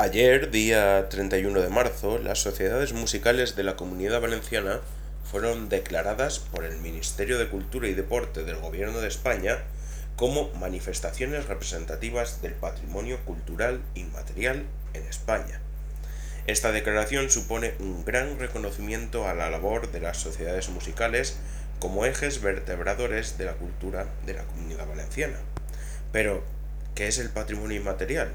[0.00, 4.78] Ayer, día 31 de marzo, las sociedades musicales de la Comunidad Valenciana
[5.24, 9.58] fueron declaradas por el Ministerio de Cultura y Deporte del Gobierno de España
[10.14, 15.60] como manifestaciones representativas del patrimonio cultural inmaterial en España.
[16.46, 21.38] Esta declaración supone un gran reconocimiento a la labor de las sociedades musicales
[21.80, 25.38] como ejes vertebradores de la cultura de la comunidad valenciana.
[26.12, 26.44] Pero,
[26.94, 28.30] ¿qué es el patrimonio inmaterial?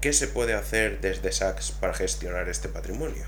[0.00, 3.24] ¿Qué se puede hacer desde SACS para gestionar este patrimonio?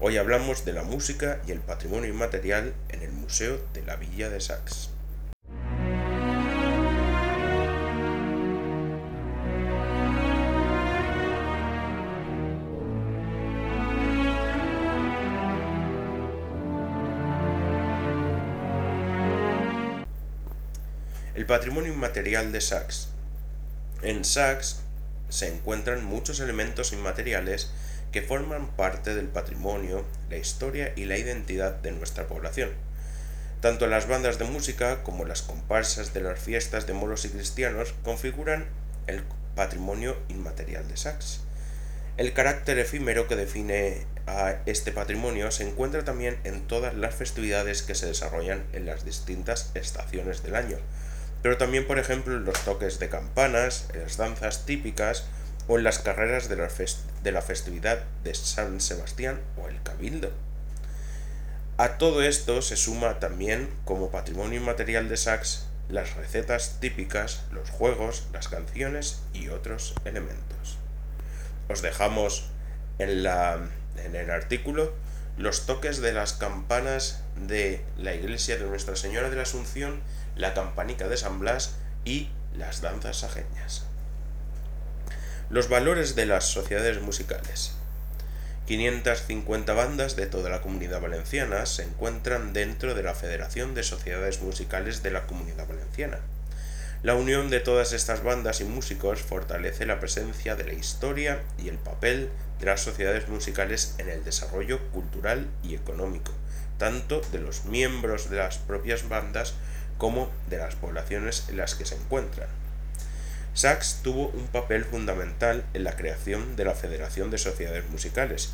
[0.00, 4.30] Hoy hablamos de la música y el patrimonio inmaterial en el Museo de la Villa
[4.30, 4.88] de Sax.
[21.34, 23.10] El patrimonio inmaterial de Sax.
[24.00, 24.87] En Sax
[25.28, 27.70] se encuentran muchos elementos inmateriales
[28.12, 32.70] que forman parte del patrimonio, la historia y la identidad de nuestra población.
[33.60, 37.94] Tanto las bandas de música como las comparsas de las fiestas de moros y cristianos
[38.04, 38.66] configuran
[39.06, 41.40] el patrimonio inmaterial de Sax.
[42.16, 47.82] El carácter efímero que define a este patrimonio se encuentra también en todas las festividades
[47.82, 50.78] que se desarrollan en las distintas estaciones del año,
[51.42, 55.26] pero también por ejemplo en los toques de campanas, en las danzas típicas
[55.66, 56.68] o en las carreras de la,
[57.22, 60.32] de la festividad de San Sebastián o el Cabildo.
[61.76, 67.70] A todo esto se suma también como patrimonio inmaterial de Sax las recetas típicas, los
[67.70, 70.76] juegos, las canciones y otros elementos.
[71.68, 72.50] Os dejamos
[72.98, 73.58] en, la,
[74.04, 74.92] en el artículo
[75.36, 80.00] los toques de las campanas de la iglesia de Nuestra Señora de la Asunción,
[80.38, 83.84] la campanica de San Blas y las danzas ajeñas.
[85.50, 87.72] Los valores de las sociedades musicales.
[88.66, 94.42] 550 bandas de toda la comunidad valenciana se encuentran dentro de la Federación de Sociedades
[94.42, 96.18] Musicales de la Comunidad Valenciana.
[97.02, 101.68] La unión de todas estas bandas y músicos fortalece la presencia de la historia y
[101.68, 102.28] el papel
[102.60, 106.32] de las sociedades musicales en el desarrollo cultural y económico,
[106.76, 109.54] tanto de los miembros de las propias bandas
[109.98, 112.48] como de las poblaciones en las que se encuentran.
[113.54, 118.52] Sachs tuvo un papel fundamental en la creación de la Federación de Sociedades Musicales,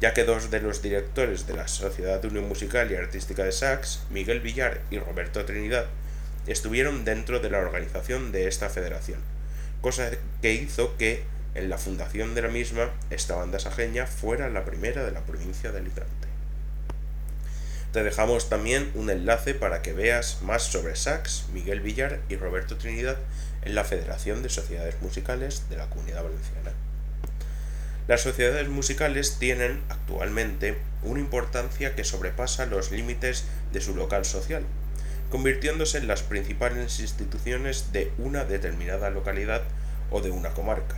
[0.00, 3.52] ya que dos de los directores de la Sociedad de Unión Musical y Artística de
[3.52, 5.86] Sachs, Miguel Villar y Roberto Trinidad,
[6.46, 9.20] estuvieron dentro de la organización de esta federación,
[9.82, 10.10] cosa
[10.40, 15.04] que hizo que en la fundación de la misma esta banda sajeña fuera la primera
[15.04, 16.27] de la provincia de Alicante.
[17.92, 22.76] Te dejamos también un enlace para que veas más sobre Sax, Miguel Villar y Roberto
[22.76, 23.16] Trinidad
[23.62, 26.72] en la Federación de Sociedades Musicales de la Comunidad Valenciana.
[28.06, 34.64] Las sociedades musicales tienen actualmente una importancia que sobrepasa los límites de su local social,
[35.30, 39.62] convirtiéndose en las principales instituciones de una determinada localidad
[40.10, 40.96] o de una comarca.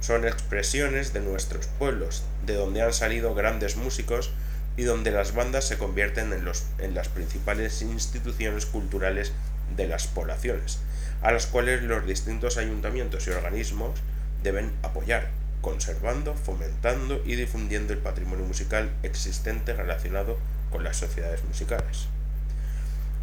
[0.00, 4.30] Son expresiones de nuestros pueblos, de donde han salido grandes músicos
[4.76, 9.32] y donde las bandas se convierten en, los, en las principales instituciones culturales
[9.76, 10.78] de las poblaciones,
[11.20, 14.00] a las cuales los distintos ayuntamientos y organismos
[14.42, 15.28] deben apoyar,
[15.60, 20.38] conservando, fomentando y difundiendo el patrimonio musical existente relacionado
[20.70, 22.08] con las sociedades musicales.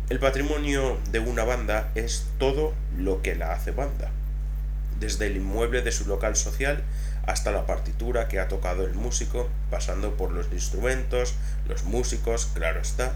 [0.09, 4.09] El patrimonio de una banda es todo lo que la hace banda,
[4.99, 6.83] desde el inmueble de su local social
[7.25, 11.35] hasta la partitura que ha tocado el músico, pasando por los instrumentos,
[11.67, 13.13] los músicos, claro está,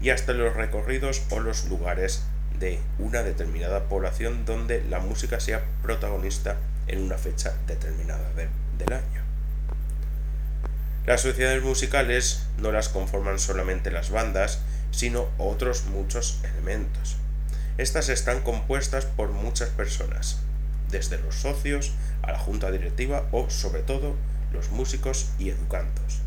[0.00, 2.22] y hasta los recorridos o los lugares
[2.58, 6.56] de una determinada población donde la música sea protagonista
[6.86, 8.30] en una fecha determinada
[8.78, 9.22] del año.
[11.06, 14.60] Las sociedades musicales no las conforman solamente las bandas,
[14.90, 17.16] sino otros muchos elementos.
[17.76, 20.38] Estas están compuestas por muchas personas,
[20.94, 24.14] desde los socios a la junta directiva o, sobre todo,
[24.52, 26.20] los músicos y educandos.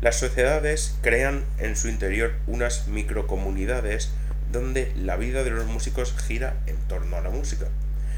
[0.00, 4.10] Las sociedades crean en su interior unas microcomunidades
[4.50, 7.66] donde la vida de los músicos gira en torno a la música,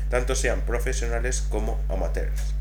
[0.09, 2.55] tanto sean profesionales como amateurs.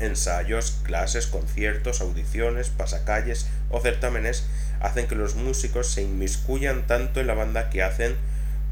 [0.00, 4.46] Ensayos, clases, conciertos, audiciones, pasacalles o certámenes
[4.80, 8.16] hacen que los músicos se inmiscuyan tanto en la banda que hacen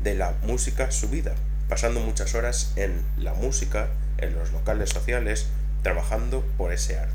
[0.03, 1.35] de la música su vida,
[1.69, 3.89] pasando muchas horas en la música,
[4.19, 5.47] en los locales sociales,
[5.83, 7.15] trabajando por ese arte.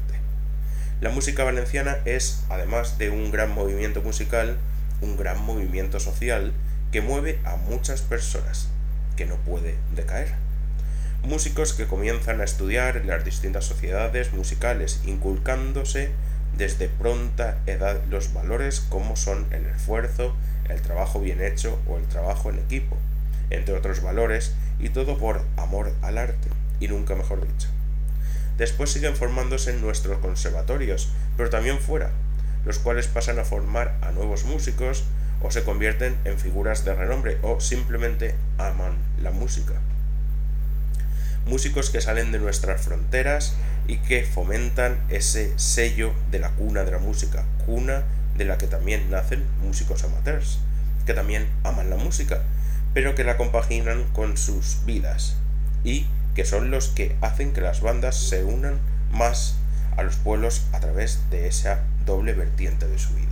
[1.01, 4.57] La música valenciana es, además de un gran movimiento musical,
[5.01, 6.51] un gran movimiento social
[6.91, 8.67] que mueve a muchas personas,
[9.15, 10.33] que no puede decaer.
[11.23, 16.11] músicos que comienzan a estudiar en las distintas sociedades musicales, inculcándose
[16.57, 20.35] desde pronta edad los valores como son el esfuerzo,
[20.69, 22.97] el trabajo bien hecho o el trabajo en equipo,
[23.49, 26.49] entre otros valores, y todo por amor al arte,
[26.79, 27.67] y nunca mejor dicho.
[28.57, 32.11] Después siguen formándose en nuestros conservatorios, pero también fuera,
[32.65, 35.05] los cuales pasan a formar a nuevos músicos
[35.41, 39.73] o se convierten en figuras de renombre o simplemente aman la música.
[41.45, 43.55] Músicos que salen de nuestras fronteras
[43.87, 48.03] y que fomentan ese sello de la cuna de la música, cuna
[48.37, 50.59] de la que también nacen músicos amateurs,
[51.05, 52.43] que también aman la música,
[52.93, 55.35] pero que la compaginan con sus vidas
[55.83, 58.79] y que son los que hacen que las bandas se unan
[59.11, 59.55] más
[59.97, 63.29] a los pueblos a través de esa doble vertiente de su vida.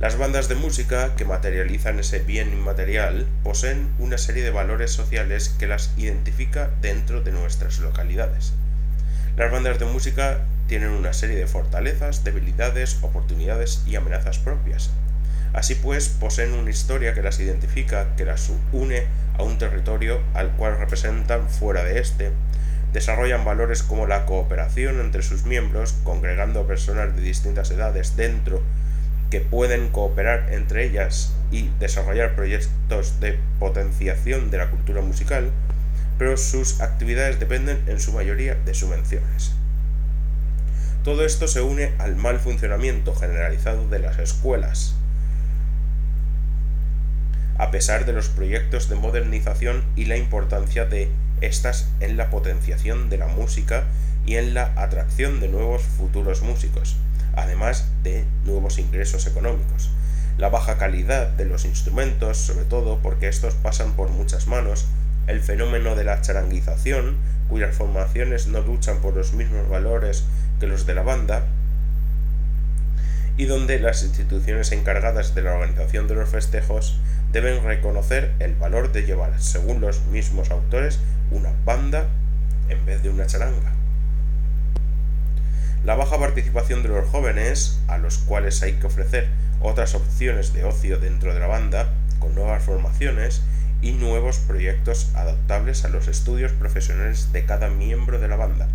[0.00, 5.48] Las bandas de música que materializan ese bien inmaterial poseen una serie de valores sociales
[5.58, 8.52] que las identifica dentro de nuestras localidades.
[9.36, 14.90] Las bandas de música tienen una serie de fortalezas, debilidades, oportunidades y amenazas propias.
[15.54, 19.04] Así pues, poseen una historia que las identifica, que las une
[19.38, 22.32] a un territorio al cual representan fuera de este,
[22.92, 28.62] desarrollan valores como la cooperación entre sus miembros, congregando a personas de distintas edades dentro
[29.30, 35.50] que pueden cooperar entre ellas y desarrollar proyectos de potenciación de la cultura musical,
[36.18, 39.52] pero sus actividades dependen en su mayoría de subvenciones.
[41.04, 44.96] Todo esto se une al mal funcionamiento generalizado de las escuelas,
[47.56, 51.10] a pesar de los proyectos de modernización y la importancia de
[51.40, 53.84] estas en la potenciación de la música
[54.26, 56.96] y en la atracción de nuevos futuros músicos,
[57.36, 59.90] además de nuevos ingresos económicos.
[60.38, 64.86] La baja calidad de los instrumentos, sobre todo porque estos pasan por muchas manos,
[65.26, 67.16] el fenómeno de la charanguización,
[67.48, 70.24] cuyas formaciones no luchan por los mismos valores
[70.58, 71.44] que los de la banda,
[73.36, 76.98] y donde las instituciones encargadas de la organización de los festejos
[77.34, 81.00] deben reconocer el valor de llevar, según los mismos autores,
[81.32, 82.06] una banda
[82.68, 83.72] en vez de una charanga.
[85.84, 89.26] La baja participación de los jóvenes, a los cuales hay que ofrecer
[89.60, 91.88] otras opciones de ocio dentro de la banda,
[92.20, 93.42] con nuevas formaciones
[93.82, 98.68] y nuevos proyectos adaptables a los estudios profesionales de cada miembro de la banda,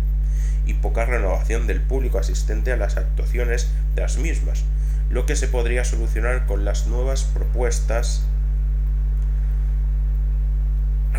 [0.66, 4.64] y poca renovación del público asistente a las actuaciones de las mismas,
[5.08, 8.26] lo que se podría solucionar con las nuevas propuestas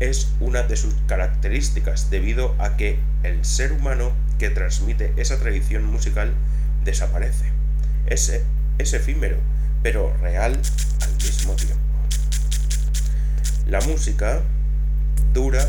[0.00, 5.84] es una de sus características debido a que el ser humano que transmite esa tradición
[5.84, 6.32] musical
[6.84, 7.55] desaparece.
[8.06, 8.32] Es,
[8.78, 9.36] efímero,
[9.82, 10.58] pero real
[11.00, 11.76] al mismo tiempo.
[13.66, 14.42] La música
[15.32, 15.66] dura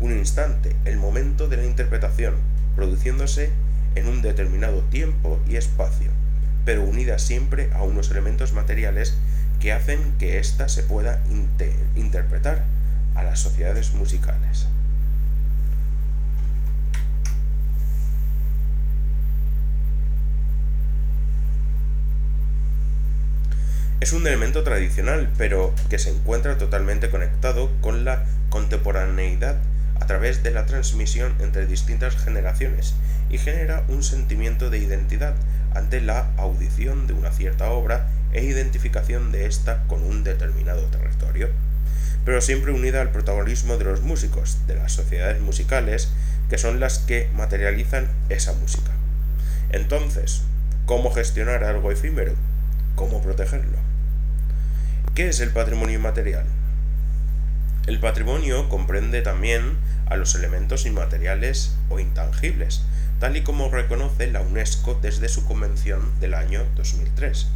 [0.00, 2.34] un instante, el momento de la interpretación,
[2.76, 3.50] produciéndose
[3.94, 6.10] en un determinado tiempo y espacio,
[6.64, 9.14] pero unida siempre a unos elementos materiales
[9.60, 11.22] que hacen que ésta se pueda
[11.96, 12.64] interpretar
[13.14, 14.66] a las sociedades musicales.
[24.04, 29.56] Es un elemento tradicional, pero que se encuentra totalmente conectado con la contemporaneidad
[29.98, 32.92] a través de la transmisión entre distintas generaciones
[33.30, 35.34] y genera un sentimiento de identidad
[35.74, 41.48] ante la audición de una cierta obra e identificación de ésta con un determinado territorio,
[42.26, 46.10] pero siempre unida al protagonismo de los músicos, de las sociedades musicales,
[46.50, 48.90] que son las que materializan esa música.
[49.70, 50.42] Entonces,
[50.84, 52.34] ¿cómo gestionar algo efímero?
[52.96, 53.83] ¿Cómo protegerlo?
[55.14, 56.44] ¿Qué es el patrimonio inmaterial?
[57.86, 62.82] El patrimonio comprende también a los elementos inmateriales o intangibles,
[63.20, 67.46] tal y como reconoce la UNESCO desde su convención del año 2003.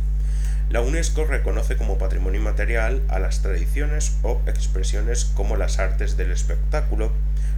[0.71, 6.31] La UNESCO reconoce como patrimonio inmaterial a las tradiciones o expresiones como las artes del
[6.31, 7.11] espectáculo,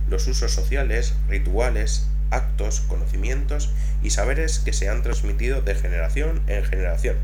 [0.08, 3.68] los usos sociales, rituales, actos, conocimientos
[4.02, 7.16] y saberes que se han transmitido de generación en generación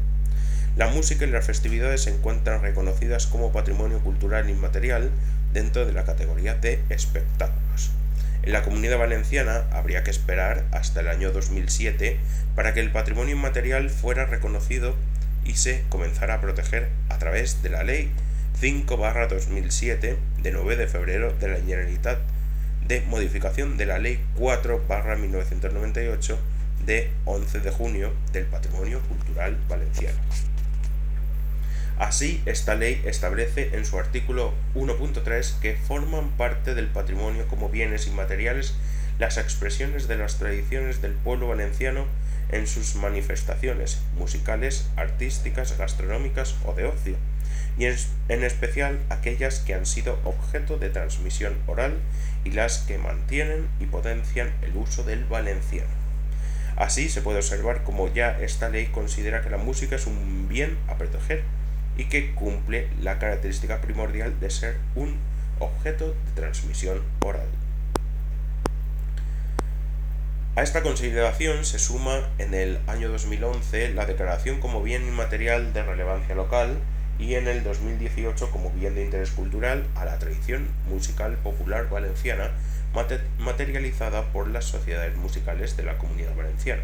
[0.76, 5.10] la música y las festividades se encuentran reconocidas como patrimonio cultural inmaterial
[5.54, 7.90] dentro de la categoría de espectáculos.
[8.42, 12.18] En la comunidad valenciana habría que esperar hasta el año 2007
[12.54, 14.94] para que el patrimonio inmaterial fuera reconocido
[15.46, 18.12] y se comenzara a proteger a través de la Ley
[18.60, 22.18] 5-2007 de 9 de febrero de la Generalitat
[22.86, 26.36] de modificación de la Ley 4-1998
[26.84, 30.18] de 11 de junio del Patrimonio Cultural Valenciano.
[31.98, 38.06] Así, esta ley establece en su artículo 1.3 que forman parte del patrimonio como bienes
[38.06, 38.74] inmateriales
[39.18, 42.04] las expresiones de las tradiciones del pueblo valenciano
[42.50, 47.16] en sus manifestaciones musicales, artísticas, gastronómicas o de ocio,
[47.78, 51.94] y en, especial aquellas que han sido objeto de transmisión oral
[52.44, 55.88] y las que mantienen y potencian el uso del valenciano.
[56.76, 60.76] Así se puede observar como ya esta ley considera que la música es un bien
[60.88, 61.42] a proteger
[61.96, 65.16] y que cumple la característica primordial de ser un
[65.58, 67.48] objeto de transmisión oral.
[70.56, 75.82] A esta consideración se suma en el año 2011 la declaración como bien inmaterial de
[75.82, 76.78] relevancia local
[77.18, 82.52] y en el 2018 como bien de interés cultural a la tradición musical popular valenciana
[83.38, 86.82] materializada por las sociedades musicales de la comunidad valenciana.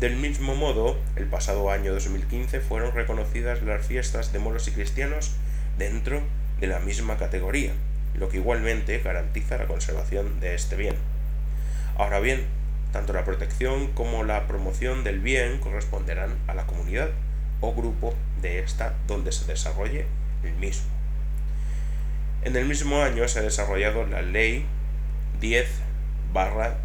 [0.00, 5.32] Del mismo modo, el pasado año 2015 fueron reconocidas las fiestas de moros y cristianos
[5.78, 6.20] dentro
[6.60, 7.72] de la misma categoría,
[8.14, 10.96] lo que igualmente garantiza la conservación de este bien.
[11.96, 12.44] Ahora bien,
[12.92, 17.08] tanto la protección como la promoción del bien corresponderán a la comunidad
[17.62, 20.04] o grupo de esta donde se desarrolle
[20.44, 20.90] el mismo.
[22.42, 24.66] En el mismo año se ha desarrollado la Ley
[25.40, 25.86] 10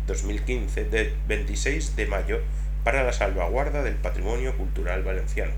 [0.08, 2.40] 2015 de 26 de mayo
[2.84, 5.54] para la salvaguarda del patrimonio cultural valenciano.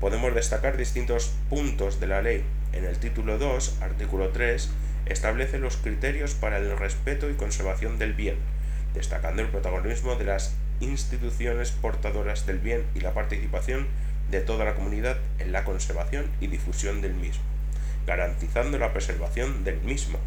[0.00, 2.44] Podemos destacar distintos puntos de la ley.
[2.72, 4.70] En el título 2, artículo 3,
[5.06, 8.36] establece los criterios para el respeto y conservación del bien,
[8.94, 13.86] destacando el protagonismo de las instituciones portadoras del bien y la participación
[14.30, 17.42] de toda la comunidad en la conservación y difusión del mismo,
[18.06, 20.18] garantizando la preservación del mismo.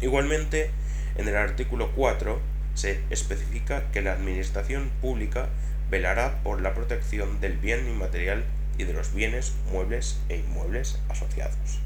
[0.00, 0.70] Igualmente,
[1.16, 2.40] en el artículo 4
[2.74, 5.48] se especifica que la Administración Pública
[5.90, 8.44] velará por la protección del bien inmaterial
[8.78, 11.80] y de los bienes muebles e inmuebles asociados.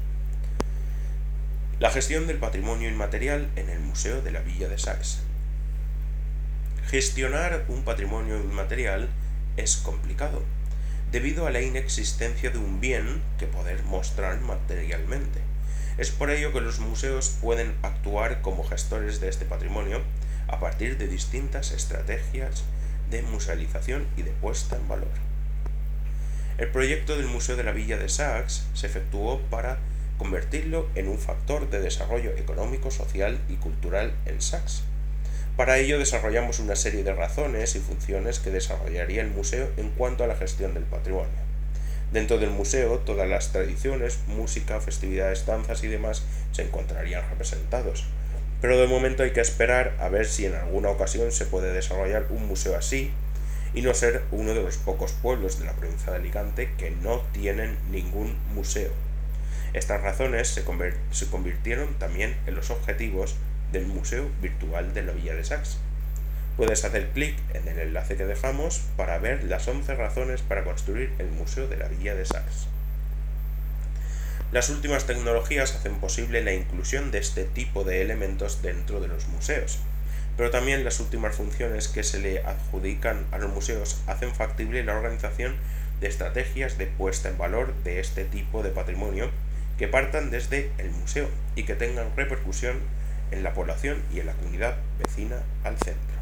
[1.79, 5.21] La gestión del patrimonio inmaterial en el Museo de la Villa de Sax.
[6.87, 9.09] Gestionar un patrimonio inmaterial
[9.57, 10.43] es complicado,
[11.11, 15.39] debido a la inexistencia de un bien que poder mostrar materialmente.
[15.97, 20.01] Es por ello que los museos pueden actuar como gestores de este patrimonio
[20.47, 22.63] a partir de distintas estrategias
[23.09, 25.11] de musealización y de puesta en valor.
[26.57, 29.79] El proyecto del Museo de la Villa de Sax se efectuó para
[30.17, 34.83] convertirlo en un factor de desarrollo económico, social y cultural en Sax.
[35.57, 40.23] Para ello desarrollamos una serie de razones y funciones que desarrollaría el museo en cuanto
[40.23, 41.43] a la gestión del patrimonio.
[42.11, 48.05] Dentro del museo, todas las tradiciones, música, festividades, danzas y demás se encontrarían representados,
[48.63, 52.27] pero de momento hay que esperar a ver si en alguna ocasión se puede desarrollar
[52.29, 53.11] un museo así
[53.73, 57.19] y no ser uno de los pocos pueblos de la provincia de Alicante que no
[57.33, 58.89] tienen ningún museo.
[59.73, 63.35] Estas razones se, convirtieron también en los objetivos
[63.73, 65.79] del Museo Virtual de la Villa de Sax.
[66.55, 71.11] Puedes hacer clic en el enlace que dejamos para ver las 11 razones para construir
[71.19, 72.67] el Museo de la Villa de Sax.
[74.53, 79.27] Las últimas tecnologías hacen posible la inclusión de este tipo de elementos dentro de los
[79.29, 79.79] museos,
[80.37, 84.95] pero también las últimas funciones que se le adjudican a los museos hacen factible la
[84.95, 85.55] organización
[86.01, 89.31] de estrategias de puesta en valor de este tipo de patrimonio
[89.79, 92.77] que partan desde el museo y que tengan repercusión
[93.31, 96.13] en la población y en la comunidad vecina al centro.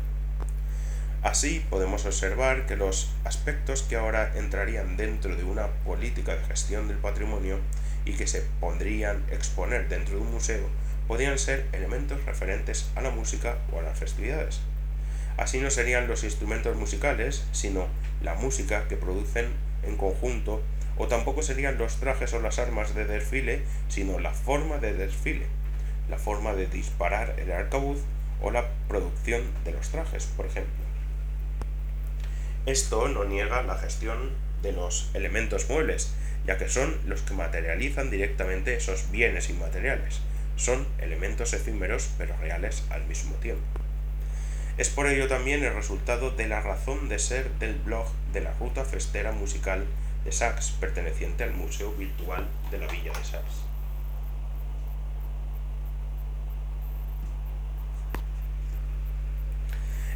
[1.22, 6.88] Así podemos observar que los aspectos que ahora entrarían dentro de una política de gestión
[6.88, 7.60] del patrimonio
[8.06, 10.70] y que se pondrían exponer dentro de un museo
[11.12, 14.62] podrían ser elementos referentes a la música o a las festividades.
[15.36, 17.88] Así no serían los instrumentos musicales, sino
[18.22, 19.48] la música que producen
[19.84, 20.62] en conjunto,
[20.98, 25.48] o tampoco serían los trajes o las armas de desfile, sino la forma de desfile,
[26.10, 28.00] la forma de disparar el arcabuz
[28.42, 30.72] o la producción de los trajes, por ejemplo.
[32.66, 34.30] Esto no niega la gestión
[34.62, 36.14] de los elementos muebles,
[36.46, 40.22] ya que son los que materializan directamente esos bienes inmateriales.
[40.56, 43.64] Son elementos efímeros pero reales al mismo tiempo.
[44.78, 48.54] Es por ello también el resultado de la razón de ser del blog de la
[48.54, 49.86] Ruta Festera Musical
[50.24, 53.44] de Sax, perteneciente al Museo Virtual de la Villa de Sax.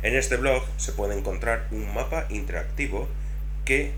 [0.04, 3.08] En este blog se puede encontrar un mapa interactivo
[3.66, 3.94] que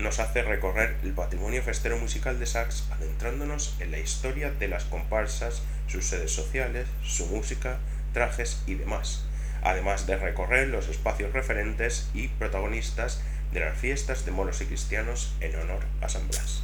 [0.00, 4.84] nos hace recorrer el patrimonio festero musical de Sax adentrándonos en la historia de las
[4.84, 7.78] comparsas, sus sedes sociales, su música,
[8.12, 9.24] trajes y demás,
[9.62, 13.20] además de recorrer los espacios referentes y protagonistas
[13.52, 16.62] de las fiestas de moros y cristianos en honor a San Blas.